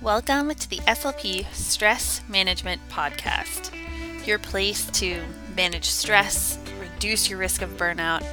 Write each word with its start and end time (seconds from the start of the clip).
Welcome 0.00 0.54
to 0.54 0.70
the 0.70 0.76
SLP 0.76 1.52
Stress 1.52 2.22
Management 2.28 2.80
Podcast, 2.88 3.72
your 4.24 4.38
place 4.38 4.88
to 4.92 5.20
manage 5.56 5.86
stress, 5.86 6.56
reduce 6.78 7.28
your 7.28 7.40
risk 7.40 7.62
of 7.62 7.70
burnout, 7.70 8.24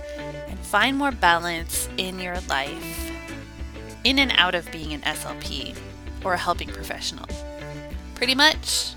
and 0.48 0.60
find 0.60 0.96
more 0.96 1.12
balance 1.12 1.90
in 1.98 2.20
your 2.20 2.40
life, 2.42 3.12
in 4.04 4.20
and 4.20 4.32
out 4.38 4.54
of 4.54 4.72
being 4.72 4.94
an 4.94 5.02
SLP 5.02 5.76
or 6.24 6.34
a 6.34 6.38
helping 6.38 6.70
professional. 6.70 7.26
Pretty 8.14 8.36
much 8.36 8.94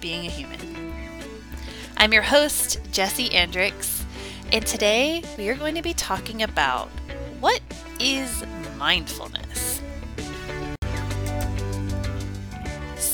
being 0.00 0.24
a 0.24 0.30
human. 0.30 0.94
I'm 1.98 2.14
your 2.14 2.22
host, 2.22 2.78
Jesse 2.92 3.28
Andricks, 3.28 4.04
and 4.52 4.66
today 4.66 5.22
we 5.36 5.50
are 5.50 5.54
going 5.54 5.74
to 5.74 5.82
be 5.82 5.92
talking 5.92 6.42
about 6.42 6.88
what 7.40 7.60
is 8.00 8.42
mindfulness. 8.78 9.75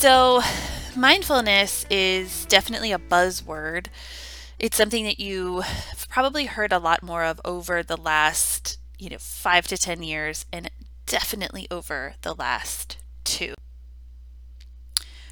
So, 0.03 0.41
mindfulness 0.97 1.85
is 1.89 2.45
definitely 2.47 2.91
a 2.91 2.99
buzzword. 2.99 3.87
It's 4.59 4.75
something 4.75 5.05
that 5.05 5.17
you 5.17 5.61
have 5.61 6.09
probably 6.09 6.45
heard 6.45 6.73
a 6.73 6.77
lot 6.77 7.03
more 7.03 7.23
of 7.23 7.39
over 7.45 7.81
the 7.81 7.95
last, 7.95 8.79
you 8.99 9.09
know, 9.09 9.17
5 9.17 9.65
to 9.67 9.77
10 9.77 10.03
years 10.03 10.45
and 10.51 10.69
definitely 11.05 11.67
over 11.71 12.15
the 12.21 12.35
last 12.35 12.97
2. 13.23 13.53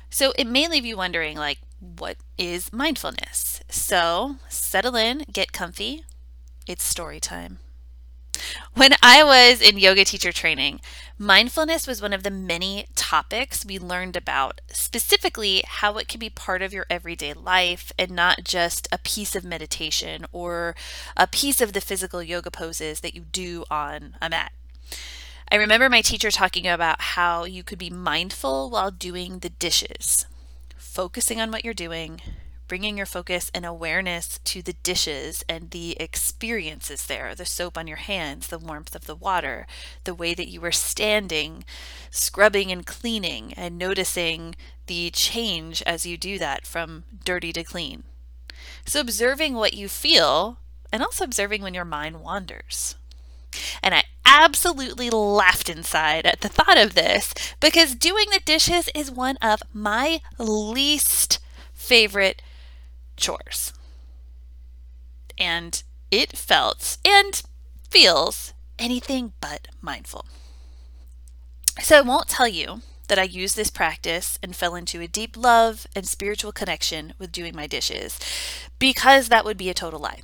So, 0.09 0.31
it 0.37 0.47
may 0.47 0.69
leave 0.69 0.85
you 0.85 0.95
wondering 0.95 1.35
like 1.35 1.57
what 1.81 2.15
is 2.37 2.71
mindfulness? 2.71 3.59
So, 3.67 4.37
settle 4.47 4.95
in, 4.95 5.25
get 5.33 5.51
comfy. 5.51 6.05
It's 6.65 6.85
story 6.85 7.19
time. 7.19 7.59
When 8.73 8.93
I 9.01 9.23
was 9.23 9.61
in 9.61 9.77
yoga 9.77 10.05
teacher 10.05 10.31
training, 10.31 10.81
mindfulness 11.17 11.87
was 11.87 12.01
one 12.01 12.13
of 12.13 12.23
the 12.23 12.31
many 12.31 12.87
topics 12.95 13.65
we 13.65 13.77
learned 13.77 14.15
about, 14.15 14.61
specifically 14.69 15.63
how 15.67 15.97
it 15.97 16.07
can 16.07 16.19
be 16.19 16.29
part 16.29 16.61
of 16.61 16.73
your 16.73 16.85
everyday 16.89 17.33
life 17.33 17.91
and 17.99 18.11
not 18.11 18.43
just 18.43 18.87
a 18.91 18.97
piece 18.97 19.35
of 19.35 19.43
meditation 19.43 20.25
or 20.31 20.75
a 21.15 21.27
piece 21.27 21.61
of 21.61 21.73
the 21.73 21.81
physical 21.81 22.23
yoga 22.23 22.49
poses 22.49 23.01
that 23.01 23.13
you 23.13 23.21
do 23.31 23.65
on 23.69 24.15
a 24.21 24.29
mat. 24.29 24.51
I 25.51 25.57
remember 25.57 25.89
my 25.89 26.01
teacher 26.01 26.31
talking 26.31 26.65
about 26.65 27.01
how 27.01 27.43
you 27.43 27.63
could 27.63 27.77
be 27.79 27.89
mindful 27.89 28.69
while 28.69 28.89
doing 28.89 29.39
the 29.39 29.49
dishes, 29.49 30.25
focusing 30.77 31.41
on 31.41 31.51
what 31.51 31.65
you're 31.65 31.73
doing, 31.73 32.21
bringing 32.71 32.95
your 32.95 33.05
focus 33.05 33.51
and 33.53 33.65
awareness 33.65 34.39
to 34.45 34.61
the 34.61 34.71
dishes 34.71 35.43
and 35.49 35.71
the 35.71 35.99
experiences 35.99 37.05
there 37.07 37.35
the 37.35 37.43
soap 37.43 37.77
on 37.77 37.85
your 37.85 37.97
hands, 37.97 38.47
the 38.47 38.57
warmth 38.57 38.95
of 38.95 39.07
the 39.07 39.15
water, 39.15 39.67
the 40.05 40.15
way 40.15 40.33
that 40.33 40.47
you 40.47 40.61
were 40.61 40.71
standing, 40.71 41.65
scrubbing 42.11 42.71
and 42.71 42.85
cleaning, 42.85 43.51
and 43.57 43.77
noticing 43.77 44.55
the 44.87 45.09
change 45.09 45.81
as 45.81 46.05
you 46.05 46.15
do 46.15 46.39
that 46.39 46.65
from 46.65 47.03
dirty 47.25 47.51
to 47.51 47.61
clean. 47.61 48.03
So, 48.85 49.01
observing 49.01 49.55
what 49.55 49.73
you 49.73 49.89
feel 49.89 50.57
and 50.93 51.03
also 51.03 51.25
observing 51.25 51.61
when 51.61 51.73
your 51.73 51.83
mind 51.83 52.21
wanders. 52.21 52.95
And 53.83 53.93
I 53.93 54.05
absolutely 54.25 55.09
laughed 55.09 55.67
inside 55.69 56.25
at 56.25 56.39
the 56.39 56.47
thought 56.47 56.77
of 56.77 56.95
this 56.95 57.33
because 57.59 57.95
doing 57.95 58.27
the 58.31 58.39
dishes 58.39 58.87
is 58.95 59.11
one 59.11 59.35
of 59.41 59.61
my 59.73 60.21
least 60.37 61.39
favorite 61.73 62.41
chores. 63.17 63.73
And 65.37 65.81
it 66.09 66.37
felt 66.37 66.97
and 67.05 67.41
feels 67.89 68.53
anything 68.77 69.33
but 69.41 69.67
mindful. 69.81 70.25
So 71.81 71.97
I 71.97 72.01
won't 72.01 72.27
tell 72.27 72.47
you 72.47 72.81
that 73.07 73.19
I 73.19 73.23
used 73.23 73.55
this 73.55 73.69
practice 73.69 74.39
and 74.41 74.55
fell 74.55 74.75
into 74.75 75.01
a 75.01 75.07
deep 75.07 75.35
love 75.35 75.87
and 75.95 76.07
spiritual 76.07 76.51
connection 76.51 77.13
with 77.19 77.31
doing 77.31 77.55
my 77.55 77.67
dishes 77.67 78.19
because 78.79 79.29
that 79.29 79.45
would 79.45 79.57
be 79.57 79.69
a 79.69 79.73
total 79.73 79.99
lie. 79.99 80.21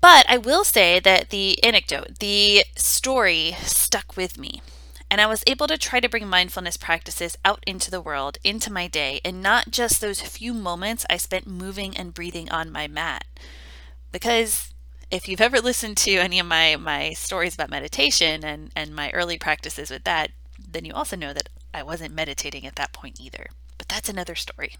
But 0.00 0.24
I 0.28 0.38
will 0.38 0.64
say 0.64 0.98
that 1.00 1.28
the 1.28 1.62
anecdote, 1.62 2.18
the 2.20 2.64
story 2.76 3.56
stuck 3.62 4.16
with 4.16 4.38
me. 4.38 4.62
And 5.10 5.20
I 5.20 5.26
was 5.26 5.42
able 5.46 5.66
to 5.66 5.76
try 5.76 5.98
to 5.98 6.08
bring 6.08 6.28
mindfulness 6.28 6.76
practices 6.76 7.36
out 7.44 7.64
into 7.66 7.90
the 7.90 8.00
world, 8.00 8.38
into 8.44 8.72
my 8.72 8.86
day, 8.86 9.20
and 9.24 9.42
not 9.42 9.70
just 9.70 10.00
those 10.00 10.20
few 10.20 10.54
moments 10.54 11.04
I 11.10 11.16
spent 11.16 11.48
moving 11.48 11.96
and 11.96 12.14
breathing 12.14 12.48
on 12.50 12.70
my 12.70 12.86
mat. 12.86 13.24
Because 14.12 14.72
if 15.10 15.28
you've 15.28 15.40
ever 15.40 15.60
listened 15.60 15.96
to 15.98 16.12
any 16.12 16.38
of 16.38 16.46
my, 16.46 16.76
my 16.76 17.12
stories 17.14 17.54
about 17.54 17.70
meditation 17.70 18.44
and, 18.44 18.70
and 18.76 18.94
my 18.94 19.10
early 19.10 19.36
practices 19.36 19.90
with 19.90 20.04
that, 20.04 20.30
then 20.56 20.84
you 20.84 20.92
also 20.92 21.16
know 21.16 21.32
that 21.32 21.48
I 21.74 21.82
wasn't 21.82 22.14
meditating 22.14 22.64
at 22.64 22.76
that 22.76 22.92
point 22.92 23.20
either. 23.20 23.46
But 23.78 23.88
that's 23.88 24.08
another 24.08 24.36
story. 24.36 24.76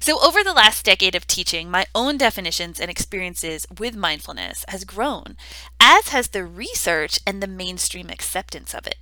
So, 0.00 0.20
over 0.20 0.42
the 0.42 0.52
last 0.52 0.84
decade 0.84 1.14
of 1.14 1.28
teaching, 1.28 1.70
my 1.70 1.86
own 1.94 2.18
definitions 2.18 2.80
and 2.80 2.90
experiences 2.90 3.66
with 3.78 3.94
mindfulness 3.94 4.64
has 4.68 4.84
grown, 4.84 5.36
as 5.78 6.08
has 6.08 6.28
the 6.28 6.44
research 6.44 7.20
and 7.26 7.40
the 7.40 7.46
mainstream 7.46 8.10
acceptance 8.10 8.74
of 8.74 8.86
it. 8.86 8.96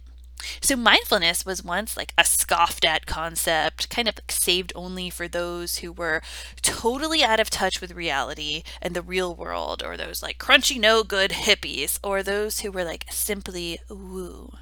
So, 0.60 0.76
mindfulness 0.76 1.44
was 1.47 1.62
once 1.62 1.97
like 1.97 2.12
a 2.19 2.25
scoffed 2.25 2.84
at 2.84 3.06
concept, 3.06 3.88
kind 3.91 4.08
of 4.08 4.16
like 4.16 4.32
saved 4.32 4.72
only 4.75 5.10
for 5.10 5.28
those 5.28 5.78
who 5.78 5.92
were 5.92 6.22
totally 6.62 7.22
out 7.22 7.41
of 7.41 7.50
touch 7.50 7.80
with 7.80 7.92
reality 7.92 8.62
and 8.81 8.94
the 8.94 9.02
real 9.02 9.34
world, 9.34 9.82
or 9.82 9.97
those 9.97 10.22
like 10.22 10.38
crunchy 10.38 10.78
no 10.81 11.02
good 11.02 11.31
hippies, 11.31 11.98
or 12.02 12.22
those 12.22 12.60
who 12.60 12.70
were 12.72 12.84
like 12.84 13.06
simply 13.10 13.78
woo. 13.88 14.52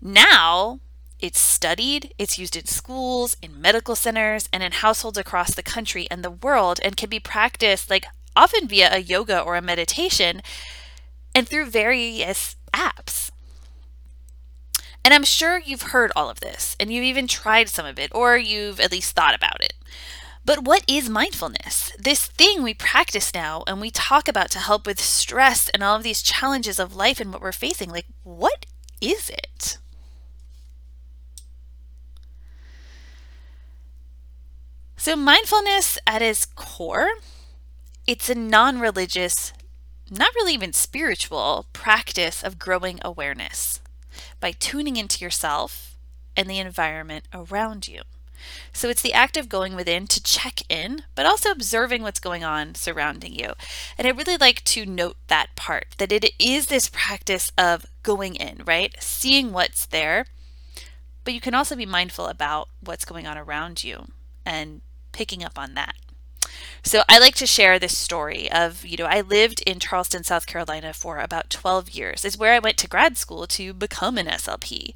Now, 0.00 0.80
it's 1.20 1.38
studied, 1.38 2.12
it's 2.18 2.38
used 2.38 2.56
in 2.56 2.66
schools, 2.66 3.36
in 3.40 3.60
medical 3.60 3.94
centers, 3.94 4.48
and 4.52 4.62
in 4.62 4.72
households 4.72 5.18
across 5.18 5.54
the 5.54 5.62
country 5.62 6.08
and 6.10 6.24
the 6.24 6.30
world, 6.30 6.80
and 6.82 6.96
can 6.96 7.08
be 7.08 7.20
practiced 7.20 7.88
like 7.88 8.06
often 8.34 8.66
via 8.66 8.88
a 8.92 8.98
yoga 8.98 9.40
or 9.40 9.56
a 9.56 9.62
meditation 9.62 10.42
and 11.34 11.48
through 11.48 11.66
various 11.66 12.56
apps. 12.74 13.31
And 15.04 15.12
I'm 15.12 15.24
sure 15.24 15.58
you've 15.58 15.82
heard 15.82 16.12
all 16.14 16.30
of 16.30 16.40
this 16.40 16.76
and 16.78 16.92
you've 16.92 17.04
even 17.04 17.26
tried 17.26 17.68
some 17.68 17.86
of 17.86 17.98
it 17.98 18.12
or 18.14 18.36
you've 18.36 18.78
at 18.80 18.92
least 18.92 19.14
thought 19.14 19.34
about 19.34 19.60
it. 19.60 19.74
But 20.44 20.64
what 20.64 20.84
is 20.88 21.08
mindfulness? 21.08 21.92
This 21.98 22.26
thing 22.26 22.62
we 22.62 22.74
practice 22.74 23.32
now 23.34 23.62
and 23.66 23.80
we 23.80 23.90
talk 23.90 24.28
about 24.28 24.50
to 24.52 24.58
help 24.58 24.86
with 24.86 25.00
stress 25.00 25.68
and 25.68 25.82
all 25.82 25.96
of 25.96 26.02
these 26.02 26.22
challenges 26.22 26.78
of 26.78 26.96
life 26.96 27.20
and 27.20 27.32
what 27.32 27.42
we're 27.42 27.52
facing. 27.52 27.90
Like, 27.90 28.06
what 28.22 28.66
is 29.00 29.30
it? 29.30 29.78
So, 34.96 35.16
mindfulness 35.16 35.98
at 36.06 36.22
its 36.22 36.46
core, 36.46 37.08
it's 38.06 38.30
a 38.30 38.36
non 38.36 38.78
religious, 38.78 39.52
not 40.10 40.34
really 40.36 40.54
even 40.54 40.72
spiritual 40.72 41.66
practice 41.72 42.42
of 42.42 42.58
growing 42.58 43.00
awareness 43.02 43.81
by 44.40 44.52
tuning 44.52 44.96
into 44.96 45.24
yourself 45.24 45.96
and 46.36 46.48
the 46.48 46.58
environment 46.58 47.26
around 47.32 47.88
you. 47.88 48.02
So 48.72 48.88
it's 48.88 49.02
the 49.02 49.12
act 49.12 49.36
of 49.36 49.48
going 49.48 49.74
within 49.74 50.06
to 50.08 50.22
check 50.22 50.62
in, 50.68 51.04
but 51.14 51.26
also 51.26 51.50
observing 51.50 52.02
what's 52.02 52.20
going 52.20 52.42
on 52.42 52.74
surrounding 52.74 53.34
you. 53.34 53.52
And 53.96 54.06
I 54.06 54.10
really 54.10 54.36
like 54.36 54.64
to 54.64 54.84
note 54.84 55.16
that 55.28 55.54
part 55.54 55.94
that 55.98 56.12
it 56.12 56.32
is 56.38 56.66
this 56.66 56.88
practice 56.88 57.52
of 57.56 57.86
going 58.02 58.34
in, 58.34 58.62
right? 58.64 58.94
Seeing 59.00 59.52
what's 59.52 59.86
there, 59.86 60.26
but 61.24 61.34
you 61.34 61.40
can 61.40 61.54
also 61.54 61.76
be 61.76 61.86
mindful 61.86 62.26
about 62.26 62.68
what's 62.80 63.04
going 63.04 63.26
on 63.26 63.38
around 63.38 63.84
you 63.84 64.06
and 64.44 64.80
picking 65.12 65.44
up 65.44 65.58
on 65.58 65.74
that. 65.74 65.94
So 66.84 67.02
I 67.08 67.20
like 67.20 67.36
to 67.36 67.46
share 67.46 67.78
this 67.78 67.96
story 67.96 68.50
of, 68.50 68.84
you 68.84 68.96
know, 68.96 69.06
I 69.06 69.20
lived 69.20 69.62
in 69.62 69.78
Charleston, 69.78 70.24
South 70.24 70.46
Carolina 70.46 70.92
for 70.92 71.18
about 71.18 71.48
12 71.48 71.90
years. 71.90 72.24
Is 72.24 72.36
where 72.36 72.52
I 72.52 72.58
went 72.58 72.76
to 72.78 72.88
grad 72.88 73.16
school 73.16 73.46
to 73.46 73.72
become 73.72 74.18
an 74.18 74.26
SLP. 74.26 74.92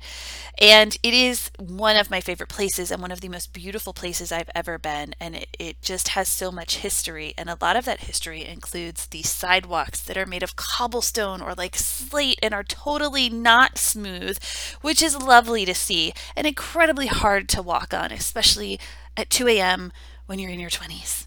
And 0.58 0.96
it 1.04 1.14
is 1.14 1.50
one 1.60 1.96
of 1.96 2.10
my 2.10 2.20
favorite 2.20 2.48
places 2.48 2.90
and 2.90 3.00
one 3.00 3.12
of 3.12 3.20
the 3.20 3.28
most 3.28 3.52
beautiful 3.52 3.92
places 3.92 4.32
I've 4.32 4.50
ever 4.52 4.78
been. 4.78 5.14
And 5.20 5.36
it, 5.36 5.48
it 5.60 5.80
just 5.80 6.08
has 6.08 6.26
so 6.28 6.50
much 6.50 6.78
history. 6.78 7.34
And 7.38 7.48
a 7.48 7.56
lot 7.60 7.76
of 7.76 7.84
that 7.84 8.00
history 8.00 8.44
includes 8.44 9.06
the 9.06 9.22
sidewalks 9.22 10.00
that 10.02 10.16
are 10.16 10.26
made 10.26 10.42
of 10.42 10.56
cobblestone 10.56 11.40
or 11.40 11.54
like 11.54 11.76
slate 11.76 12.40
and 12.42 12.52
are 12.52 12.64
totally 12.64 13.30
not 13.30 13.78
smooth, 13.78 14.42
which 14.80 15.00
is 15.00 15.16
lovely 15.16 15.64
to 15.64 15.74
see 15.74 16.12
and 16.34 16.48
incredibly 16.48 17.06
hard 17.06 17.48
to 17.50 17.62
walk 17.62 17.94
on, 17.94 18.10
especially 18.10 18.80
at 19.16 19.30
2 19.30 19.46
a.m. 19.46 19.92
when 20.26 20.40
you're 20.40 20.50
in 20.50 20.60
your 20.60 20.68
20s. 20.68 21.25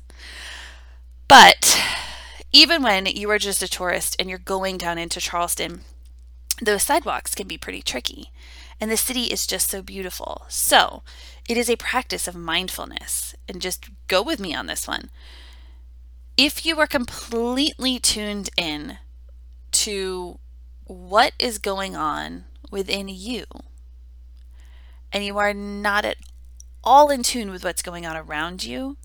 But 1.30 1.80
even 2.52 2.81
when 2.81 3.06
you 3.06 3.30
are 3.30 3.38
just 3.38 3.62
a 3.62 3.68
tourist 3.68 4.16
and 4.20 4.28
you're 4.28 4.40
going 4.40 4.80
down 4.80 4.98
into 4.98 5.22
Charleston, 5.22 5.81
those 6.60 6.84
sidewalks 6.84 7.36
can 7.36 7.48
be 7.48 7.58
pretty 7.58 7.84
tricky. 7.84 8.31
And 8.81 8.90
the 8.90 8.98
city 8.98 9.26
is 9.26 9.46
just 9.46 9.70
so 9.70 9.84
beautiful. 9.84 10.46
So 10.50 11.04
it 11.48 11.56
is 11.56 11.70
a 11.70 11.78
practice 11.78 12.28
of 12.28 12.36
mindfulness. 12.36 13.36
And 13.48 13.62
just 13.62 13.90
go 14.08 14.24
with 14.24 14.40
me 14.40 14.56
on 14.56 14.66
this 14.66 14.88
one. 14.88 15.12
If 16.36 16.66
you 16.66 16.80
are 16.80 16.88
completely 16.88 18.00
tuned 18.00 18.50
in 18.58 18.98
to 19.74 20.40
what 20.86 21.34
is 21.38 21.60
going 21.60 21.96
on 21.96 22.46
within 22.72 23.08
you, 23.08 23.46
and 25.14 25.24
you 25.24 25.38
are 25.38 25.54
not 25.54 26.06
at 26.06 26.18
all 26.84 27.10
in 27.10 27.22
tune 27.22 27.52
with 27.52 27.64
what's 27.64 27.84
going 27.84 28.06
on 28.06 28.18
around 28.18 28.64
you, 28.64 28.98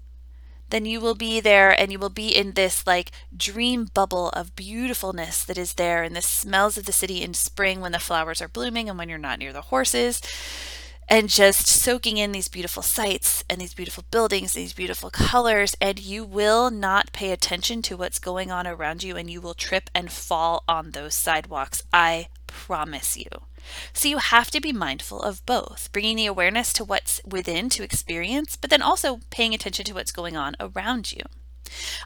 then 0.71 0.85
you 0.85 1.01
will 1.01 1.15
be 1.15 1.41
there 1.41 1.71
and 1.71 1.93
you 1.93 1.99
will 1.99 2.09
be 2.09 2.29
in 2.29 2.53
this 2.53 2.87
like 2.87 3.11
dream 3.37 3.89
bubble 3.95 4.31
of 4.31 4.57
beautifulness 4.57 5.45
that 5.45 5.59
is 5.59 5.75
there 5.75 6.03
and 6.03 6.17
the 6.17 6.23
smells 6.23 6.77
of 6.77 6.87
the 6.87 6.93
city 6.93 7.23
in 7.23 7.35
spring 7.35 7.81
when 7.81 7.93
the 7.93 7.99
flowers 7.99 8.43
are 8.43 8.49
blooming 8.49 8.89
and 8.89 8.99
when 8.99 9.09
you're 9.09 9.19
not 9.19 9.39
near 9.39 9.53
the 9.53 9.63
horses 9.63 10.21
and 11.09 11.29
just 11.29 11.67
soaking 11.67 12.17
in 12.17 12.33
these 12.33 12.49
beautiful 12.49 12.83
sights 12.83 13.45
and 13.49 13.61
these 13.61 13.75
beautiful 13.75 14.05
buildings, 14.11 14.55
these 14.55 14.73
beautiful 14.73 15.11
colors, 15.11 15.77
and 15.81 15.99
you 16.01 16.25
will 16.25 16.71
not 16.71 17.13
pay 17.13 17.31
attention 17.31 17.83
to 17.83 17.97
what's 17.97 18.19
going 18.19 18.51
on 18.51 18.67
around 18.67 19.03
you 19.03 19.17
and 19.17 19.31
you 19.31 19.41
will 19.41 19.55
trip 19.55 19.91
and 19.95 20.11
fall 20.11 20.65
on 20.67 20.91
those 20.91 21.15
sidewalks. 21.15 21.83
I 21.93 22.29
promise 22.67 23.15
you. 23.17 23.29
So 23.93 24.09
you 24.09 24.19
have 24.19 24.51
to 24.53 24.61
be 24.61 24.73
mindful 24.73 25.21
of 25.21 25.45
both, 25.45 25.91
bringing 25.93 26.17
the 26.17 26.27
awareness 26.27 26.73
to 26.75 26.85
what's 26.85 27.21
within 27.25 27.69
to 27.71 27.83
experience, 27.83 28.57
but 28.57 28.71
then 28.71 28.81
also 28.81 29.21
paying 29.29 29.53
attention 29.53 29.85
to 29.85 29.93
what's 29.93 30.13
going 30.13 30.35
on 30.35 30.57
around 30.59 31.13
you. 31.13 31.21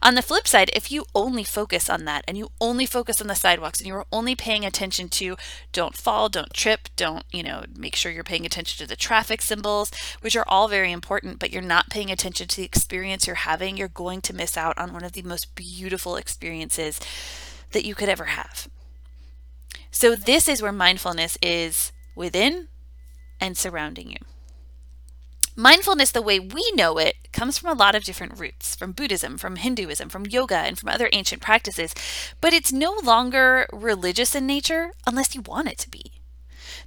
On 0.02 0.14
the 0.14 0.22
flip 0.22 0.48
side, 0.48 0.70
if 0.74 0.90
you 0.90 1.04
only 1.14 1.44
focus 1.44 1.88
on 1.88 2.06
that 2.06 2.24
and 2.26 2.36
you 2.36 2.50
only 2.60 2.86
focus 2.86 3.20
on 3.20 3.28
the 3.28 3.34
sidewalks 3.36 3.78
and 3.78 3.86
you're 3.86 4.06
only 4.10 4.34
paying 4.34 4.64
attention 4.64 5.08
to 5.10 5.36
don't 5.72 5.96
fall, 5.96 6.28
don't 6.28 6.52
trip, 6.52 6.88
don't, 6.96 7.24
you 7.32 7.42
know, 7.44 7.64
make 7.76 7.94
sure 7.94 8.10
you're 8.10 8.24
paying 8.24 8.46
attention 8.46 8.84
to 8.84 8.88
the 8.88 8.96
traffic 8.96 9.40
symbols, 9.42 9.92
which 10.22 10.34
are 10.34 10.48
all 10.48 10.66
very 10.66 10.90
important, 10.90 11.38
but 11.38 11.52
you're 11.52 11.62
not 11.62 11.90
paying 11.90 12.10
attention 12.10 12.48
to 12.48 12.56
the 12.56 12.64
experience 12.64 13.26
you're 13.26 13.36
having, 13.36 13.76
you're 13.76 13.88
going 13.88 14.20
to 14.22 14.34
miss 14.34 14.56
out 14.56 14.76
on 14.78 14.92
one 14.92 15.04
of 15.04 15.12
the 15.12 15.22
most 15.22 15.54
beautiful 15.54 16.16
experiences 16.16 16.98
that 17.70 17.84
you 17.84 17.94
could 17.94 18.08
ever 18.08 18.24
have. 18.24 18.68
So, 19.90 20.14
this 20.14 20.48
is 20.48 20.62
where 20.62 20.72
mindfulness 20.72 21.38
is 21.42 21.92
within 22.14 22.68
and 23.40 23.56
surrounding 23.56 24.10
you. 24.10 24.18
Mindfulness, 25.56 26.12
the 26.12 26.22
way 26.22 26.38
we 26.38 26.70
know 26.76 26.98
it, 26.98 27.16
comes 27.32 27.58
from 27.58 27.70
a 27.70 27.80
lot 27.80 27.96
of 27.96 28.04
different 28.04 28.38
roots 28.38 28.76
from 28.76 28.92
Buddhism, 28.92 29.36
from 29.36 29.56
Hinduism, 29.56 30.08
from 30.08 30.24
yoga, 30.24 30.58
and 30.58 30.78
from 30.78 30.88
other 30.88 31.08
ancient 31.12 31.42
practices, 31.42 31.94
but 32.40 32.52
it's 32.52 32.72
no 32.72 32.96
longer 33.02 33.66
religious 33.72 34.36
in 34.36 34.46
nature 34.46 34.92
unless 35.04 35.34
you 35.34 35.40
want 35.40 35.66
it 35.66 35.78
to 35.78 35.90
be. 35.90 36.12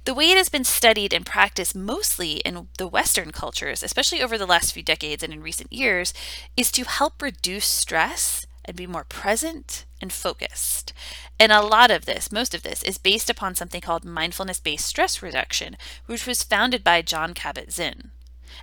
The 0.04 0.14
way 0.14 0.30
it 0.30 0.38
has 0.38 0.48
been 0.48 0.64
studied 0.64 1.12
and 1.12 1.26
practiced 1.26 1.76
mostly 1.76 2.36
in 2.46 2.68
the 2.78 2.88
Western 2.88 3.30
cultures, 3.30 3.82
especially 3.82 4.22
over 4.22 4.38
the 4.38 4.46
last 4.46 4.72
few 4.72 4.82
decades 4.82 5.22
and 5.22 5.34
in 5.34 5.42
recent 5.42 5.70
years, 5.70 6.14
is 6.56 6.72
to 6.72 6.84
help 6.84 7.20
reduce 7.20 7.66
stress 7.66 8.46
and 8.64 8.76
be 8.76 8.86
more 8.86 9.04
present 9.04 9.84
and 10.02 10.12
focused. 10.12 10.92
And 11.38 11.52
a 11.52 11.62
lot 11.62 11.90
of 11.90 12.04
this, 12.04 12.30
most 12.30 12.54
of 12.54 12.62
this, 12.62 12.82
is 12.82 12.98
based 12.98 13.30
upon 13.30 13.54
something 13.54 13.80
called 13.80 14.04
mindfulness 14.04 14.60
based 14.60 14.84
stress 14.84 15.22
reduction, 15.22 15.76
which 16.06 16.26
was 16.26 16.42
founded 16.42 16.84
by 16.84 17.00
Jon 17.00 17.32
Kabat 17.32 17.70
Zinn. 17.70 18.10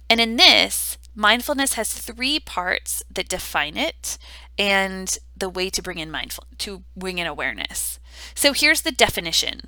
And 0.10 0.22
in 0.22 0.36
this, 0.36 0.98
mindfulness 1.16 1.74
has 1.74 1.92
three 1.94 2.40
parts 2.40 3.02
that 3.10 3.30
define 3.30 3.78
it 3.78 4.18
and 4.58 5.18
the 5.36 5.50
way 5.50 5.70
to 5.70 5.82
bring 5.82 5.98
in 5.98 6.12
mindful 6.12 6.46
to 6.60 6.84
bring 6.96 7.18
in 7.18 7.26
awareness. 7.26 8.00
So 8.36 8.54
here's 8.54 8.82
the 8.82 8.92
definition. 8.92 9.62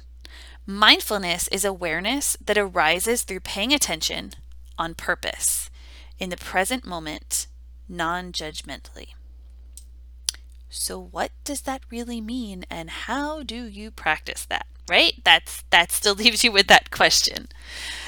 Mindfulness 0.66 1.48
is 1.48 1.66
awareness 1.66 2.38
that 2.46 2.58
arises 2.58 3.24
through 3.24 3.40
paying 3.40 3.74
attention 3.74 4.34
on 4.78 4.94
purpose 4.94 5.70
in 6.20 6.30
the 6.30 6.38
present 6.38 6.86
moment 6.86 7.48
non-judgmentally. 7.90 9.10
So 10.72 11.00
what 11.00 11.32
does 11.44 11.62
that 11.62 11.82
really 11.90 12.22
mean 12.22 12.64
and 12.70 12.90
how 12.90 13.44
do 13.44 13.66
you 13.66 13.92
practice 13.92 14.46
that? 14.46 14.66
Right? 14.90 15.22
That's 15.24 15.64
that 15.70 15.92
still 15.92 16.16
leaves 16.22 16.44
you 16.44 16.52
with 16.52 16.68
that 16.68 16.92
question. 16.92 17.50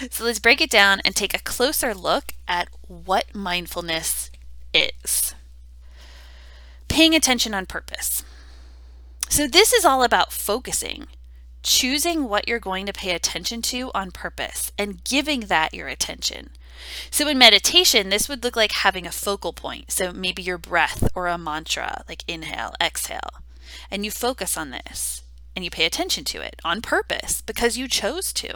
So 0.10 0.24
let's 0.24 0.39
break 0.39 0.62
it 0.62 0.69
down 0.69 1.01
and 1.04 1.15
take 1.15 1.33
a 1.33 1.44
closer 1.44 1.94
look 1.94 2.33
at 2.48 2.69
what 2.88 3.36
mindfulness 3.36 4.31
is. 4.74 5.36
Paying 6.88 7.13
attention 7.13 7.54
on 7.54 7.65
purpose. 7.65 8.24
So 9.30 9.48
this 9.48 9.74
is 9.74 9.83
all 9.83 10.04
about 10.04 10.31
focusing, 10.31 11.07
choosing 11.63 12.30
what 12.30 12.48
you're 12.48 12.59
going 12.59 12.86
to 12.86 12.94
pay 12.94 13.12
attention 13.12 13.62
to 13.63 13.92
on 13.94 14.12
purpose 14.12 14.71
and 14.77 15.04
giving 15.04 15.42
that 15.42 15.74
your 15.74 15.88
attention. 15.88 16.50
So 17.10 17.28
in 17.28 17.38
meditation, 17.38 18.10
this 18.10 18.28
would 18.28 18.44
look 18.44 18.56
like 18.56 18.72
having 18.72 19.06
a 19.06 19.12
focal 19.12 19.54
point. 19.54 19.92
So 19.92 20.12
maybe 20.12 20.42
your 20.42 20.58
breath 20.58 21.10
or 21.16 21.28
a 21.28 21.38
mantra, 21.38 22.04
like 22.08 22.24
inhale, 22.28 22.74
exhale. 22.81 23.42
And 23.90 24.06
you 24.06 24.12
focus 24.12 24.58
on 24.58 24.72
this 24.72 25.24
and 25.56 25.64
you 25.64 25.72
pay 25.72 25.86
attention 25.86 26.24
to 26.25 26.42
it 26.42 26.60
on 26.64 26.81
purpose 26.81 27.42
because 27.42 27.78
you 27.78 27.88
chose 27.88 28.34
to. 28.34 28.54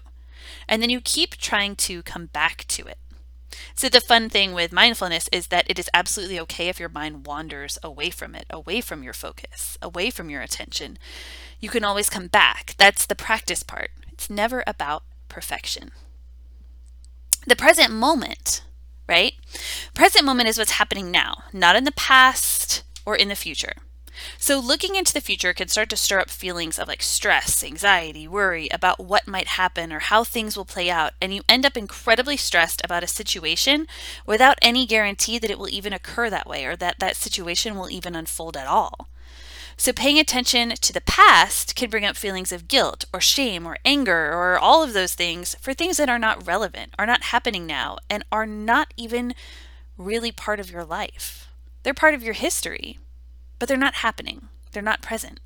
And 0.68 0.82
then 0.82 0.90
you 0.90 1.02
keep 1.02 1.38
trying 1.38 1.76
to 1.78 2.04
come 2.04 2.28
back 2.28 2.66
to 2.70 2.86
it. 2.88 2.98
So 3.76 3.90
the 3.90 4.02
fun 4.02 4.30
thing 4.30 4.54
with 4.54 4.72
mindfulness 4.72 5.30
is 5.32 5.48
that 5.48 5.70
it 5.70 5.80
is 5.80 5.90
absolutely 5.94 6.40
okay 6.42 6.68
if 6.68 6.80
your 6.80 6.90
mind 6.90 7.26
wanders 7.26 7.80
away 7.82 8.10
from 8.10 8.36
it, 8.36 8.46
away 8.50 8.82
from 8.82 9.04
your 9.04 9.14
focus, 9.14 9.78
away 9.82 10.10
from 10.10 10.30
your 10.30 10.42
attention. 10.42 10.98
You 11.60 11.70
can 11.70 11.84
always 11.84 12.10
come 12.10 12.28
back. 12.28 12.76
That's 12.78 13.06
the 13.06 13.16
practice 13.16 13.64
part. 13.64 13.92
It's 14.12 14.30
never 14.30 14.64
about 14.68 15.04
perfection 15.30 15.92
the 17.48 17.56
present 17.56 17.92
moment, 17.92 18.62
right? 19.08 19.34
Present 19.94 20.26
moment 20.26 20.50
is 20.50 20.58
what's 20.58 20.72
happening 20.72 21.10
now, 21.10 21.44
not 21.54 21.78
in 21.78 21.86
the 21.86 21.92
past 21.94 22.84
or 23.06 23.16
in 23.16 23.30
the 23.30 23.36
future. 23.36 23.74
So, 24.38 24.60
looking 24.60 24.96
into 24.96 25.14
the 25.14 25.22
future 25.22 25.54
can 25.54 25.68
start 25.68 25.90
to 25.92 25.96
stir 25.96 26.20
up 26.20 26.30
feelings 26.30 26.80
of 26.80 26.88
like 26.88 27.04
stress, 27.04 27.64
anxiety, 27.64 28.28
worry 28.28 28.68
about 28.70 29.00
what 29.00 29.28
might 29.28 29.48
happen 29.50 29.94
or 29.94 30.00
how 30.00 30.24
things 30.24 30.58
will 30.58 30.66
play 30.66 30.90
out. 30.90 31.14
And 31.22 31.34
you 31.34 31.44
end 31.48 31.66
up 31.66 31.78
incredibly 31.78 32.36
stressed 32.36 32.82
about 32.84 33.04
a 33.04 33.08
situation 33.08 33.88
without 34.26 34.58
any 34.62 34.86
guarantee 34.86 35.40
that 35.40 35.52
it 35.52 35.60
will 35.60 35.70
even 35.70 35.94
occur 35.94 36.30
that 36.30 36.48
way 36.48 36.66
or 36.66 36.76
that 36.76 37.00
that 37.00 37.16
situation 37.16 37.76
will 37.76 37.90
even 37.90 38.16
unfold 38.16 38.58
at 38.58 38.68
all. 38.68 39.08
So, 39.80 39.94
paying 39.94 40.18
attention 40.18 40.70
to 40.70 40.92
the 40.92 41.02
past 41.02 41.76
can 41.76 41.92
bring 41.92 42.04
up 42.04 42.16
feelings 42.16 42.52
of 42.52 42.68
guilt 42.68 43.06
or 43.14 43.22
shame 43.22 43.68
or 43.68 43.78
anger 43.86 44.34
or 44.34 44.58
all 44.58 44.82
of 44.82 44.94
those 44.94 45.14
things 45.14 45.56
for 45.62 45.72
things 45.72 45.98
that 45.98 46.10
are 46.10 46.18
not 46.18 46.48
relevant, 46.48 46.94
are 46.98 47.06
not 47.06 47.26
happening 47.26 47.68
now, 47.68 47.98
and 48.10 48.26
are 48.32 48.48
not 48.48 48.92
even 48.98 49.36
really 49.96 50.32
part 50.32 50.60
of 50.60 50.72
your 50.72 50.84
life. 50.84 51.48
They're 51.84 51.94
part 51.94 52.16
of 52.16 52.24
your 52.24 52.34
history, 52.34 52.98
but 53.60 53.70
they're 53.70 53.78
not 53.78 53.96
happening, 53.96 54.48
they're 54.72 54.82
not 54.82 55.04
present. 55.04 55.40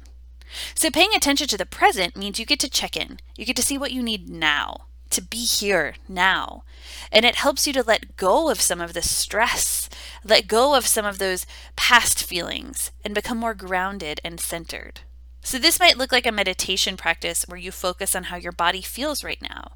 So, 0.75 0.89
paying 0.89 1.13
attention 1.13 1.47
to 1.49 1.57
the 1.57 1.65
present 1.65 2.15
means 2.15 2.39
you 2.39 2.45
get 2.45 2.59
to 2.61 2.69
check 2.69 2.95
in, 2.95 3.19
you 3.35 3.43
get 3.43 3.57
to 3.57 3.61
see 3.61 3.77
what 3.77 3.91
you 3.91 4.01
need 4.01 4.29
now 4.29 4.85
to 5.11 5.21
be 5.21 5.45
here 5.45 5.95
now. 6.07 6.63
And 7.12 7.25
it 7.25 7.36
helps 7.36 7.67
you 7.67 7.74
to 7.74 7.83
let 7.83 8.17
go 8.17 8.50
of 8.50 8.62
some 8.62 8.81
of 8.81 8.93
the 8.93 9.01
stress, 9.01 9.89
let 10.24 10.47
go 10.47 10.75
of 10.75 10.88
some 10.88 11.05
of 11.05 11.17
those 11.17 11.45
past 11.75 12.24
feelings, 12.24 12.91
and 13.03 13.13
become 13.13 13.38
more 13.38 13.53
grounded 13.53 14.19
and 14.24 14.39
centered. 14.39 15.01
So, 15.43 15.57
this 15.57 15.79
might 15.79 15.97
look 15.97 16.12
like 16.12 16.27
a 16.27 16.31
meditation 16.31 16.97
practice 16.97 17.45
where 17.47 17.59
you 17.59 17.71
focus 17.71 18.15
on 18.15 18.25
how 18.25 18.38
your 18.38 18.51
body 18.51 18.81
feels 18.81 19.24
right 19.24 19.41
now, 19.41 19.71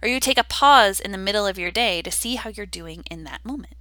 or 0.00 0.08
you 0.08 0.20
take 0.20 0.38
a 0.38 0.44
pause 0.44 1.00
in 1.00 1.12
the 1.12 1.18
middle 1.18 1.46
of 1.46 1.58
your 1.58 1.72
day 1.72 2.02
to 2.02 2.10
see 2.10 2.36
how 2.36 2.50
you're 2.50 2.66
doing 2.66 3.02
in 3.10 3.24
that 3.24 3.44
moment. 3.44 3.74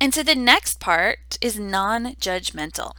And 0.00 0.14
so, 0.14 0.22
the 0.22 0.34
next 0.34 0.78
part 0.78 1.38
is 1.40 1.58
non 1.58 2.14
judgmental. 2.16 2.92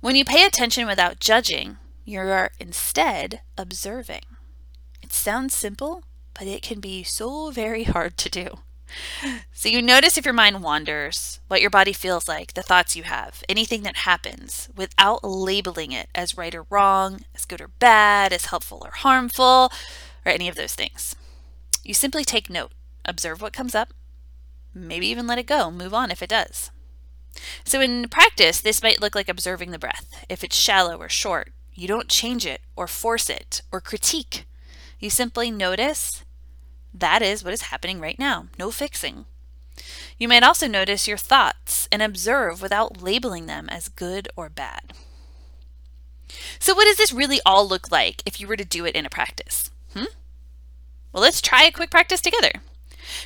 When 0.00 0.14
you 0.14 0.24
pay 0.24 0.44
attention 0.44 0.86
without 0.86 1.18
judging, 1.18 1.78
you 2.06 2.20
are 2.20 2.52
instead 2.60 3.42
observing. 3.58 4.22
It 5.02 5.12
sounds 5.12 5.54
simple, 5.54 6.04
but 6.34 6.46
it 6.46 6.62
can 6.62 6.80
be 6.80 7.02
so 7.02 7.50
very 7.50 7.82
hard 7.84 8.16
to 8.18 8.30
do. 8.30 8.58
So 9.52 9.68
you 9.68 9.82
notice 9.82 10.16
if 10.16 10.24
your 10.24 10.32
mind 10.32 10.62
wanders, 10.62 11.40
what 11.48 11.60
your 11.60 11.70
body 11.70 11.92
feels 11.92 12.28
like, 12.28 12.54
the 12.54 12.62
thoughts 12.62 12.94
you 12.94 13.02
have, 13.02 13.42
anything 13.48 13.82
that 13.82 13.96
happens 13.98 14.68
without 14.76 15.24
labeling 15.24 15.90
it 15.90 16.08
as 16.14 16.38
right 16.38 16.54
or 16.54 16.66
wrong, 16.70 17.22
as 17.34 17.44
good 17.44 17.60
or 17.60 17.68
bad, 17.68 18.32
as 18.32 18.46
helpful 18.46 18.82
or 18.84 18.92
harmful, 18.92 19.72
or 20.24 20.30
any 20.30 20.48
of 20.48 20.54
those 20.54 20.74
things. 20.74 21.16
You 21.82 21.94
simply 21.94 22.24
take 22.24 22.48
note, 22.48 22.70
observe 23.04 23.42
what 23.42 23.52
comes 23.52 23.74
up, 23.74 23.92
maybe 24.72 25.08
even 25.08 25.26
let 25.26 25.38
it 25.38 25.46
go, 25.46 25.72
move 25.72 25.92
on 25.92 26.12
if 26.12 26.22
it 26.22 26.30
does. 26.30 26.70
So 27.64 27.80
in 27.80 28.08
practice, 28.08 28.60
this 28.60 28.82
might 28.82 29.00
look 29.00 29.16
like 29.16 29.28
observing 29.28 29.72
the 29.72 29.78
breath, 29.80 30.24
if 30.28 30.44
it's 30.44 30.56
shallow 30.56 30.96
or 30.98 31.08
short, 31.08 31.52
you 31.76 31.86
don't 31.86 32.08
change 32.08 32.46
it 32.46 32.62
or 32.74 32.86
force 32.86 33.28
it 33.30 33.62
or 33.70 33.80
critique. 33.80 34.46
You 34.98 35.10
simply 35.10 35.50
notice 35.50 36.24
that 36.92 37.20
is 37.22 37.44
what 37.44 37.52
is 37.52 37.62
happening 37.62 38.00
right 38.00 38.18
now. 38.18 38.46
No 38.58 38.70
fixing. 38.70 39.26
You 40.18 40.28
might 40.28 40.42
also 40.42 40.66
notice 40.66 41.06
your 41.06 41.18
thoughts 41.18 41.86
and 41.92 42.00
observe 42.00 42.62
without 42.62 43.02
labeling 43.02 43.44
them 43.44 43.68
as 43.68 43.88
good 43.88 44.28
or 44.34 44.48
bad. 44.48 44.94
So, 46.58 46.74
what 46.74 46.86
does 46.86 46.96
this 46.96 47.12
really 47.12 47.40
all 47.44 47.68
look 47.68 47.90
like 47.90 48.22
if 48.24 48.40
you 48.40 48.46
were 48.46 48.56
to 48.56 48.64
do 48.64 48.86
it 48.86 48.96
in 48.96 49.04
a 49.04 49.10
practice? 49.10 49.70
Hmm? 49.94 50.06
Well, 51.12 51.22
let's 51.22 51.42
try 51.42 51.64
a 51.64 51.70
quick 51.70 51.90
practice 51.90 52.20
together. 52.20 52.52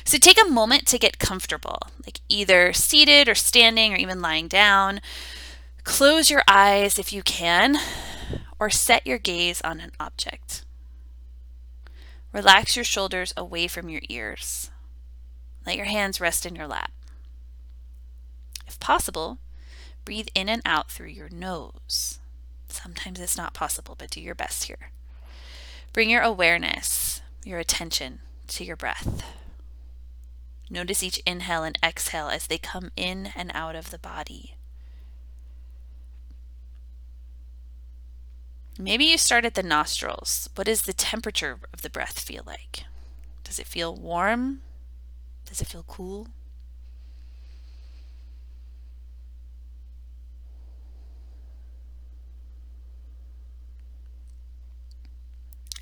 So, 0.03 0.17
take 0.17 0.39
a 0.39 0.49
moment 0.49 0.85
to 0.87 0.99
get 0.99 1.17
comfortable, 1.17 1.79
like 2.05 2.19
either 2.27 2.73
seated 2.73 3.29
or 3.29 3.35
standing 3.35 3.93
or 3.93 3.97
even 3.97 4.21
lying 4.21 4.47
down. 4.47 4.99
Close 5.83 6.29
your 6.29 6.43
eyes 6.47 6.99
if 6.99 7.11
you 7.11 7.23
can, 7.23 7.77
or 8.61 8.69
set 8.69 9.07
your 9.07 9.17
gaze 9.17 9.59
on 9.61 9.79
an 9.79 9.91
object. 9.99 10.63
Relax 12.31 12.75
your 12.75 12.85
shoulders 12.85 13.33
away 13.35 13.67
from 13.67 13.89
your 13.89 14.03
ears. 14.07 14.69
Let 15.65 15.75
your 15.75 15.87
hands 15.87 16.21
rest 16.21 16.45
in 16.45 16.55
your 16.55 16.67
lap. 16.67 16.91
If 18.67 18.79
possible, 18.79 19.39
breathe 20.05 20.27
in 20.35 20.47
and 20.47 20.61
out 20.63 20.91
through 20.91 21.07
your 21.07 21.27
nose. 21.29 22.19
Sometimes 22.67 23.19
it's 23.19 23.35
not 23.35 23.55
possible, 23.55 23.95
but 23.97 24.11
do 24.11 24.21
your 24.21 24.35
best 24.35 24.65
here. 24.65 24.91
Bring 25.91 26.11
your 26.11 26.21
awareness, 26.21 27.21
your 27.43 27.57
attention 27.57 28.19
to 28.49 28.63
your 28.63 28.75
breath. 28.75 29.23
Notice 30.69 31.01
each 31.01 31.17
inhale 31.25 31.63
and 31.63 31.79
exhale 31.83 32.29
as 32.29 32.45
they 32.45 32.59
come 32.59 32.91
in 32.95 33.31
and 33.35 33.51
out 33.55 33.75
of 33.75 33.89
the 33.89 33.97
body. 33.97 34.53
Maybe 38.79 39.05
you 39.05 39.17
start 39.17 39.45
at 39.45 39.53
the 39.53 39.63
nostrils. 39.63 40.49
What 40.55 40.65
does 40.65 40.83
the 40.83 40.93
temperature 40.93 41.59
of 41.73 41.81
the 41.81 41.89
breath 41.89 42.19
feel 42.19 42.43
like? 42.45 42.85
Does 43.43 43.59
it 43.59 43.67
feel 43.67 43.95
warm? 43.95 44.61
Does 45.45 45.61
it 45.61 45.67
feel 45.67 45.83
cool? 45.83 46.27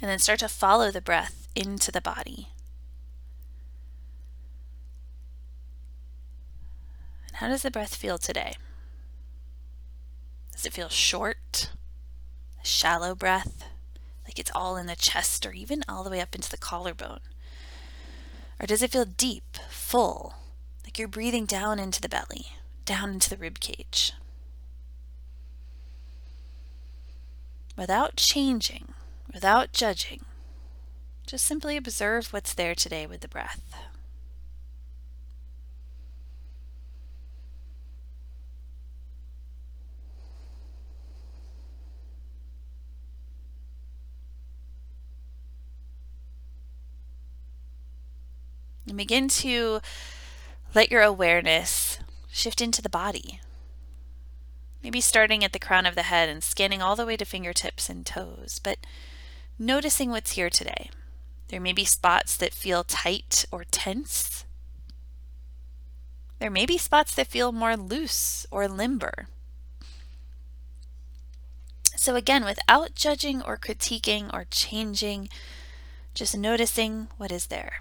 And 0.02 0.10
then 0.10 0.20
start 0.20 0.40
to 0.40 0.50
follow 0.50 0.92
the 0.92 1.02
breath 1.02 1.48
into 1.56 1.92
the 1.92 2.02
body. 2.02 2.50
And 7.28 7.36
how 7.38 7.50
does 7.50 7.62
the 7.62 7.72
breath 7.72 7.96
feel 7.96 8.18
today? 8.18 8.54
Does 10.54 10.66
it 10.66 10.74
feel 10.74 10.90
short? 10.90 11.70
Shallow 12.62 13.16
breath, 13.16 13.66
like 14.26 14.38
it's 14.38 14.52
all 14.54 14.78
in 14.78 14.86
the 14.86 14.96
chest 14.96 15.46
or 15.46 15.54
even 15.54 15.84
all 15.88 16.04
the 16.04 16.10
way 16.10 16.22
up 16.22 16.36
into 16.36 16.50
the 16.50 16.58
collarbone? 16.58 17.22
Or 18.60 18.66
does 18.66 18.82
it 18.82 18.92
feel 18.92 19.06
deep, 19.06 19.58
full, 19.70 20.36
like 20.84 21.00
you're 21.00 21.08
breathing 21.08 21.46
down 21.46 21.80
into 21.80 22.02
the 22.02 22.10
belly, 22.10 22.48
down 22.86 23.12
into 23.12 23.30
the 23.30 23.38
rib 23.38 23.60
cage? 23.60 24.14
Without 27.78 28.18
changing, 28.18 28.94
without 29.34 29.72
judging. 29.72 30.26
Just 31.26 31.46
simply 31.46 31.78
observe 31.78 32.34
what's 32.34 32.54
there 32.54 32.76
today 32.76 33.08
with 33.08 33.22
the 33.22 33.28
breath. 33.28 33.89
And 48.90 48.98
begin 48.98 49.28
to 49.28 49.82
let 50.74 50.92
your 50.92 51.04
awareness 51.04 52.00
shift 52.32 52.60
into 52.60 52.82
the 52.82 52.90
body. 52.90 53.40
Maybe 54.84 55.00
starting 55.00 55.44
at 55.44 55.54
the 55.54 55.60
crown 55.60 55.86
of 55.86 55.96
the 55.96 56.04
head 56.04 56.28
and 56.28 56.44
scanning 56.44 56.82
all 56.82 56.96
the 56.96 57.06
way 57.06 57.16
to 57.18 57.26
fingertips 57.26 57.90
and 57.90 58.06
toes, 58.06 58.60
but 58.64 58.80
noticing 59.60 60.10
what's 60.10 60.32
here 60.32 60.50
today. 60.50 60.90
There 61.50 61.60
may 61.60 61.74
be 61.74 61.86
spots 61.86 62.36
that 62.38 62.54
feel 62.54 62.84
tight 62.84 63.46
or 63.52 63.64
tense. 63.64 64.46
There 66.40 66.50
may 66.50 66.66
be 66.66 66.78
spots 66.78 67.14
that 67.16 67.28
feel 67.28 67.52
more 67.52 67.76
loose 67.76 68.48
or 68.50 68.68
limber. 68.68 69.28
So, 71.96 72.16
again, 72.16 72.46
without 72.46 72.96
judging 72.96 73.42
or 73.42 73.58
critiquing 73.58 74.34
or 74.34 74.46
changing, 74.50 75.30
just 76.14 76.38
noticing 76.38 77.10
what 77.18 77.32
is 77.32 77.48
there. 77.48 77.80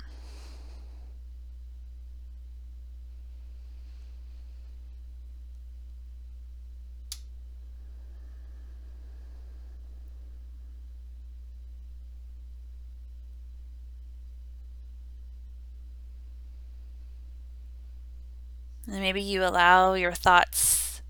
And 18.90 18.97
maybe 19.08 19.22
you 19.22 19.42
allow 19.42 19.94
your 19.94 20.12
thoughts 20.12 21.00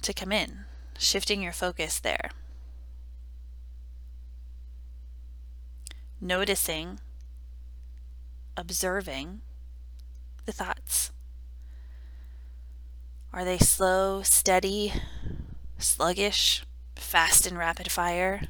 to 0.00 0.14
come 0.14 0.32
in, 0.32 0.60
shifting 0.96 1.42
your 1.42 1.52
focus 1.52 1.98
there. 1.98 2.30
Noticing, 6.18 6.98
observing 8.56 9.42
the 10.46 10.52
thoughts. 10.52 11.10
Are 13.34 13.44
they 13.44 13.58
slow, 13.58 14.22
steady, 14.22 14.94
sluggish, 15.76 16.64
fast 16.94 17.46
and 17.46 17.58
rapid 17.58 17.92
fire? 17.92 18.48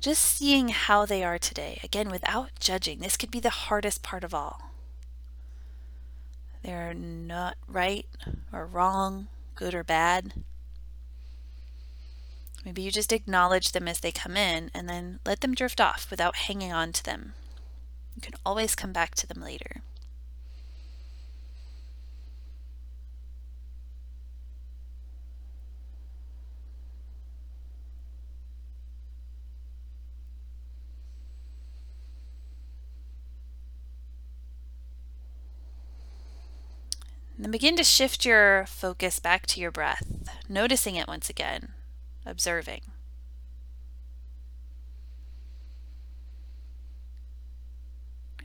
Just 0.00 0.20
seeing 0.20 0.68
how 0.68 1.06
they 1.06 1.24
are 1.24 1.38
today, 1.38 1.80
again, 1.82 2.10
without 2.10 2.50
judging. 2.60 2.98
This 2.98 3.16
could 3.16 3.30
be 3.30 3.40
the 3.40 3.64
hardest 3.64 4.02
part 4.02 4.22
of 4.22 4.34
all. 4.34 4.65
They're 6.66 6.94
not 6.94 7.56
right 7.68 8.06
or 8.52 8.66
wrong, 8.66 9.28
good 9.54 9.72
or 9.72 9.84
bad. 9.84 10.32
Maybe 12.64 12.82
you 12.82 12.90
just 12.90 13.12
acknowledge 13.12 13.70
them 13.70 13.86
as 13.86 14.00
they 14.00 14.10
come 14.10 14.36
in 14.36 14.72
and 14.74 14.88
then 14.88 15.20
let 15.24 15.42
them 15.42 15.54
drift 15.54 15.80
off 15.80 16.10
without 16.10 16.34
hanging 16.34 16.72
on 16.72 16.90
to 16.94 17.04
them. 17.04 17.34
You 18.16 18.22
can 18.22 18.34
always 18.44 18.74
come 18.74 18.92
back 18.92 19.14
to 19.14 19.28
them 19.28 19.40
later. 19.40 19.82
And 37.25 37.25
then 37.38 37.50
begin 37.50 37.76
to 37.76 37.84
shift 37.84 38.24
your 38.24 38.64
focus 38.66 39.18
back 39.18 39.46
to 39.46 39.60
your 39.60 39.70
breath, 39.70 40.28
noticing 40.48 40.96
it 40.96 41.08
once 41.08 41.28
again, 41.28 41.72
observing. 42.24 42.80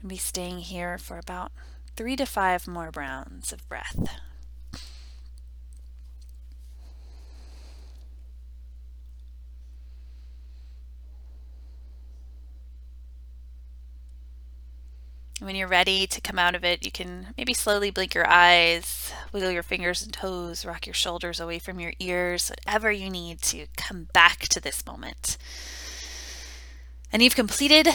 And 0.00 0.08
be 0.08 0.16
staying 0.16 0.58
here 0.58 0.98
for 0.98 1.18
about 1.18 1.52
three 1.96 2.16
to 2.16 2.26
five 2.26 2.66
more 2.66 2.90
rounds 2.94 3.52
of 3.52 3.66
breath. 3.68 4.18
And 15.42 15.46
when 15.48 15.56
you're 15.56 15.66
ready 15.66 16.06
to 16.06 16.20
come 16.20 16.38
out 16.38 16.54
of 16.54 16.62
it, 16.62 16.84
you 16.84 16.92
can 16.92 17.34
maybe 17.36 17.52
slowly 17.52 17.90
blink 17.90 18.14
your 18.14 18.28
eyes, 18.28 19.12
wiggle 19.32 19.50
your 19.50 19.64
fingers 19.64 20.00
and 20.00 20.12
toes, 20.12 20.64
rock 20.64 20.86
your 20.86 20.94
shoulders 20.94 21.40
away 21.40 21.58
from 21.58 21.80
your 21.80 21.94
ears, 21.98 22.48
whatever 22.48 22.92
you 22.92 23.10
need 23.10 23.42
to 23.42 23.66
come 23.76 24.06
back 24.12 24.42
to 24.42 24.60
this 24.60 24.86
moment. 24.86 25.36
And 27.12 27.24
you've 27.24 27.34
completed 27.34 27.88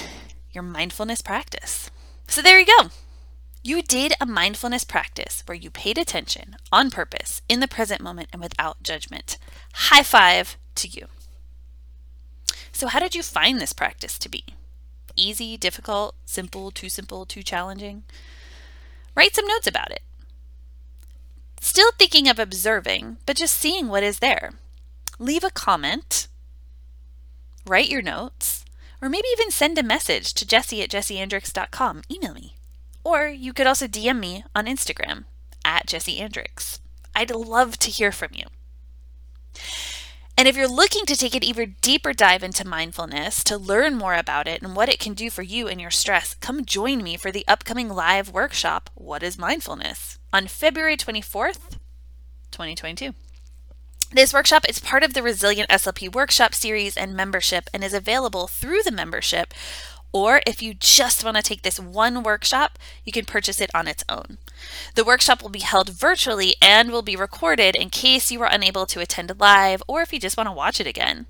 your 0.51 0.61
mindfulness 0.61 1.21
practice. 1.21 1.89
So 2.27 2.41
there 2.41 2.59
you 2.59 2.65
go. 2.65 2.89
You 3.63 3.81
did 3.81 4.11
a 4.19 4.25
mindfulness 4.25 4.83
practice 4.83 5.43
where 5.45 5.55
you 5.55 5.71
paid 5.71 5.97
attention 5.97 6.57
on 6.69 6.91
purpose 6.91 7.41
in 7.47 7.61
the 7.61 7.67
present 7.69 8.01
moment 8.01 8.27
and 8.33 8.41
without 8.41 8.83
judgment. 8.83 9.37
High 9.73 10.03
five 10.03 10.57
to 10.75 10.89
you. 10.89 11.05
So, 12.73 12.87
how 12.87 12.99
did 12.99 13.15
you 13.15 13.23
find 13.23 13.61
this 13.61 13.71
practice 13.71 14.19
to 14.19 14.27
be? 14.27 14.43
Easy, 15.17 15.57
difficult, 15.57 16.15
simple, 16.25 16.71
too 16.71 16.89
simple, 16.89 17.25
too 17.25 17.43
challenging? 17.43 18.03
Write 19.15 19.35
some 19.35 19.47
notes 19.47 19.67
about 19.67 19.91
it. 19.91 20.03
Still 21.59 21.91
thinking 21.97 22.29
of 22.29 22.39
observing, 22.39 23.17
but 23.25 23.35
just 23.35 23.57
seeing 23.57 23.87
what 23.87 24.03
is 24.03 24.19
there. 24.19 24.51
Leave 25.19 25.43
a 25.43 25.49
comment, 25.49 26.27
write 27.65 27.89
your 27.89 28.01
notes, 28.01 28.63
or 29.01 29.09
maybe 29.09 29.27
even 29.33 29.51
send 29.51 29.77
a 29.77 29.83
message 29.83 30.33
to 30.35 30.45
jesse 30.45 30.81
at 30.81 30.89
jesseandricks.com. 30.89 32.03
Email 32.11 32.33
me. 32.33 32.55
Or 33.03 33.27
you 33.27 33.53
could 33.53 33.67
also 33.67 33.87
DM 33.87 34.19
me 34.19 34.43
on 34.55 34.65
Instagram 34.65 35.25
at 35.65 35.87
jesseandricks. 35.87 36.79
I'd 37.15 37.31
love 37.31 37.79
to 37.79 37.91
hear 37.91 38.11
from 38.11 38.29
you. 38.33 38.45
And 40.39 40.47
if 40.47 40.55
you're 40.55 40.67
looking 40.67 41.07
to 41.07 41.15
take 41.15 41.33
an 41.33 41.43
even 41.43 41.77
deeper 41.81 42.13
dive 42.13 42.43
into 42.43 42.67
mindfulness, 42.67 43.43
to 43.45 43.57
learn 43.57 43.95
more 43.95 44.13
about 44.13 44.47
it 44.47 44.61
and 44.61 44.75
what 44.75 44.87
it 44.87 44.99
can 44.99 45.15
do 45.15 45.31
for 45.31 45.41
you 45.41 45.67
and 45.67 45.81
your 45.81 45.89
stress, 45.89 46.35
come 46.35 46.63
join 46.63 47.01
me 47.01 47.17
for 47.17 47.31
the 47.31 47.43
upcoming 47.47 47.89
live 47.89 48.31
workshop, 48.31 48.91
What 48.93 49.23
is 49.23 49.39
Mindfulness, 49.39 50.19
on 50.31 50.45
February 50.45 50.95
24th, 50.95 51.79
2022. 52.51 53.15
This 54.11 54.31
workshop 54.31 54.63
is 54.69 54.79
part 54.79 55.03
of 55.03 55.15
the 55.15 55.23
Resilient 55.23 55.69
SLP 55.71 56.13
workshop 56.13 56.53
series 56.53 56.95
and 56.95 57.15
membership 57.15 57.67
and 57.73 57.83
is 57.83 57.95
available 57.95 58.45
through 58.45 58.83
the 58.83 58.91
membership. 58.91 59.55
Or 60.17 60.41
if 60.47 60.63
you 60.63 60.73
just 60.73 61.23
want 61.23 61.37
to 61.37 61.43
take 61.43 61.61
this 61.61 61.79
one 61.79 62.23
workshop, 62.23 62.79
you 63.05 63.11
can 63.11 63.23
purchase 63.23 63.61
it 63.61 63.69
on 63.75 63.87
its 63.87 64.03
own. 64.09 64.39
The 64.95 65.03
workshop 65.03 65.43
will 65.43 65.51
be 65.51 65.59
held 65.59 65.89
virtually 65.89 66.55
and 66.59 66.89
will 66.89 67.03
be 67.03 67.15
recorded 67.15 67.75
in 67.75 67.91
case 67.91 68.31
you 68.31 68.41
are 68.41 68.49
unable 68.51 68.87
to 68.87 68.99
attend 68.99 69.31
live 69.39 69.83
or 69.87 70.01
if 70.01 70.11
you 70.11 70.19
just 70.19 70.35
want 70.35 70.47
to 70.49 70.53
watch 70.53 70.79
it 70.79 70.87
again. 70.87 71.27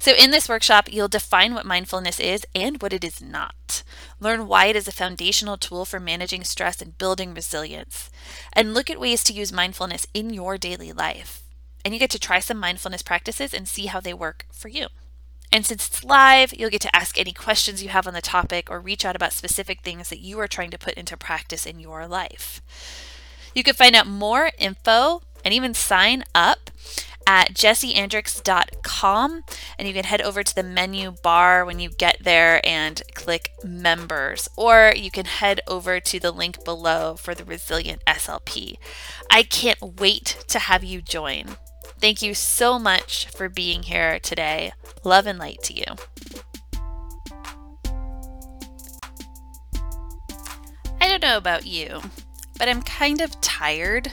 So, 0.00 0.12
in 0.18 0.32
this 0.32 0.48
workshop, 0.48 0.92
you'll 0.92 1.06
define 1.06 1.54
what 1.54 1.64
mindfulness 1.64 2.18
is 2.18 2.44
and 2.52 2.82
what 2.82 2.92
it 2.92 3.04
is 3.04 3.22
not. 3.22 3.84
Learn 4.18 4.48
why 4.48 4.66
it 4.66 4.74
is 4.74 4.88
a 4.88 4.92
foundational 4.92 5.56
tool 5.56 5.84
for 5.84 6.00
managing 6.00 6.42
stress 6.42 6.82
and 6.82 6.98
building 6.98 7.32
resilience. 7.32 8.10
And 8.52 8.74
look 8.74 8.90
at 8.90 8.98
ways 8.98 9.22
to 9.22 9.32
use 9.32 9.52
mindfulness 9.52 10.08
in 10.12 10.30
your 10.30 10.58
daily 10.58 10.92
life. 10.92 11.44
And 11.84 11.94
you 11.94 12.00
get 12.00 12.10
to 12.10 12.18
try 12.18 12.40
some 12.40 12.58
mindfulness 12.58 13.02
practices 13.02 13.54
and 13.54 13.68
see 13.68 13.86
how 13.86 14.00
they 14.00 14.12
work 14.12 14.46
for 14.50 14.66
you. 14.66 14.88
And 15.52 15.66
since 15.66 15.88
it's 15.88 16.04
live, 16.04 16.54
you'll 16.54 16.70
get 16.70 16.80
to 16.82 16.96
ask 16.96 17.18
any 17.18 17.32
questions 17.32 17.82
you 17.82 17.88
have 17.88 18.06
on 18.06 18.14
the 18.14 18.20
topic 18.20 18.70
or 18.70 18.80
reach 18.80 19.04
out 19.04 19.16
about 19.16 19.32
specific 19.32 19.80
things 19.82 20.08
that 20.08 20.20
you 20.20 20.38
are 20.38 20.48
trying 20.48 20.70
to 20.70 20.78
put 20.78 20.94
into 20.94 21.16
practice 21.16 21.66
in 21.66 21.80
your 21.80 22.06
life. 22.06 22.62
You 23.54 23.62
can 23.64 23.74
find 23.74 23.96
out 23.96 24.06
more 24.06 24.50
info 24.58 25.22
and 25.44 25.52
even 25.52 25.74
sign 25.74 26.22
up 26.34 26.70
at 27.26 27.52
jesseandricks.com 27.54 29.42
and 29.78 29.88
you 29.88 29.94
can 29.94 30.04
head 30.04 30.22
over 30.22 30.42
to 30.42 30.54
the 30.54 30.62
menu 30.62 31.14
bar 31.22 31.64
when 31.64 31.78
you 31.78 31.90
get 31.90 32.16
there 32.22 32.60
and 32.66 33.02
click 33.14 33.52
members 33.62 34.48
or 34.56 34.92
you 34.96 35.10
can 35.10 35.26
head 35.26 35.60
over 35.66 36.00
to 36.00 36.18
the 36.18 36.32
link 36.32 36.64
below 36.64 37.14
for 37.16 37.34
the 37.34 37.44
resilient 37.44 38.02
SLP. 38.06 38.76
I 39.30 39.42
can't 39.42 40.00
wait 40.00 40.44
to 40.48 40.58
have 40.58 40.82
you 40.82 41.02
join. 41.02 41.56
Thank 42.00 42.22
you 42.22 42.32
so 42.32 42.78
much 42.78 43.26
for 43.26 43.50
being 43.50 43.82
here 43.82 44.18
today. 44.20 44.72
Love 45.04 45.26
and 45.26 45.38
light 45.38 45.62
to 45.64 45.74
you. 45.74 45.84
I 50.98 51.08
don't 51.08 51.20
know 51.20 51.36
about 51.36 51.66
you, 51.66 52.00
but 52.58 52.68
I'm 52.68 52.80
kind 52.82 53.20
of 53.20 53.38
tired 53.42 54.10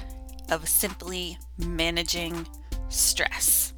of 0.50 0.68
simply 0.68 1.38
managing 1.58 2.46
stress. 2.90 3.74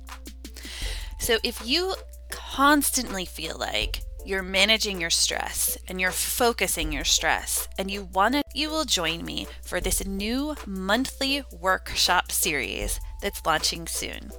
So 1.19 1.37
if 1.43 1.65
you 1.67 1.93
constantly 2.31 3.25
feel 3.25 3.57
like 3.59 4.01
you're 4.25 4.43
managing 4.43 4.99
your 4.99 5.09
stress 5.11 5.77
and 5.87 6.01
you're 6.01 6.11
focusing 6.11 6.91
your 6.91 7.03
stress 7.03 7.67
and 7.77 7.89
you 7.89 8.05
want 8.05 8.33
to 8.35 8.43
you 8.53 8.69
will 8.69 8.85
join 8.85 9.23
me 9.23 9.47
for 9.63 9.79
this 9.79 10.05
new 10.05 10.55
monthly 10.65 11.43
workshop 11.51 12.31
series 12.31 12.99
that's 13.21 13.45
launching 13.45 13.87
soon. 13.87 14.31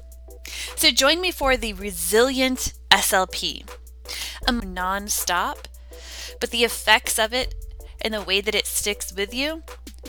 So 0.76 0.90
join 0.90 1.20
me 1.20 1.30
for 1.30 1.56
the 1.56 1.74
Resilient 1.74 2.74
SLP. 2.90 3.68
I'm 4.46 4.74
non-stop, 4.74 5.68
but 6.40 6.50
the 6.50 6.64
effects 6.64 7.18
of 7.18 7.32
it 7.32 7.54
and 8.02 8.14
the 8.14 8.22
way 8.22 8.40
that 8.40 8.54
it 8.54 8.66
sticks 8.66 9.12
with 9.12 9.34
you 9.34 9.62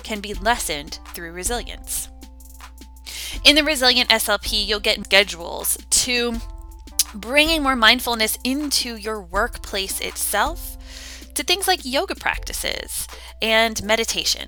can 0.04 0.22
be 0.22 0.34
lessened 0.34 1.00
through 1.14 1.34
resilience. 1.34 2.10
In 3.44 3.56
the 3.56 3.64
Resilient 3.64 4.10
SLP, 4.10 4.66
you'll 4.66 4.80
get 4.80 5.04
schedules 5.04 5.78
to 5.90 6.36
bringing 7.14 7.64
more 7.64 7.76
mindfulness 7.76 8.38
into 8.44 8.96
your 8.96 9.22
workplace 9.22 10.00
itself, 10.00 10.78
to 11.34 11.44
things 11.44 11.68
like 11.68 11.82
yoga 11.84 12.16
practices 12.16 13.08
and 13.42 13.84
meditation. 13.84 14.48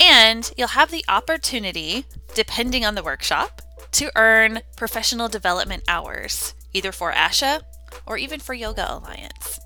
And 0.00 0.50
you'll 0.56 0.68
have 0.68 0.90
the 0.90 1.04
opportunity, 1.08 2.06
depending 2.34 2.84
on 2.84 2.94
the 2.94 3.02
workshop, 3.02 3.62
to 3.92 4.10
earn 4.16 4.60
professional 4.76 5.28
development 5.28 5.84
hours, 5.88 6.54
either 6.72 6.92
for 6.92 7.12
ASHA 7.12 7.62
or 8.06 8.18
even 8.18 8.40
for 8.40 8.54
Yoga 8.54 8.92
Alliance. 8.92 9.60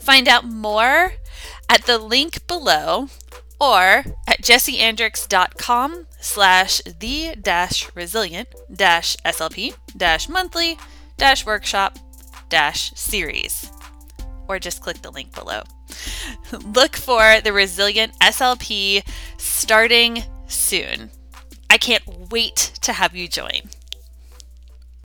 Find 0.00 0.28
out 0.28 0.44
more 0.44 1.14
at 1.68 1.84
the 1.86 1.98
link 1.98 2.46
below 2.46 3.08
or 3.60 4.04
at 4.26 4.42
jesseandricks.com 4.42 6.06
slash 6.20 6.80
the 7.00 7.34
dash 7.40 7.90
resilient 7.94 8.48
dash 8.72 9.16
slp 9.24 9.74
dash 9.96 10.28
monthly 10.28 10.78
dash 11.16 11.46
workshop 11.46 11.98
dash 12.48 12.92
series 12.94 13.70
or 14.48 14.58
just 14.58 14.82
click 14.82 15.00
the 15.02 15.10
link 15.10 15.34
below 15.34 15.62
look 16.74 16.96
for 16.96 17.40
the 17.40 17.52
resilient 17.52 18.12
slp 18.20 19.02
starting 19.36 20.24
soon. 20.46 21.10
I 21.70 21.78
can't 21.78 22.30
wait 22.30 22.72
to 22.82 22.92
have 22.92 23.16
you 23.16 23.28
join 23.28 23.70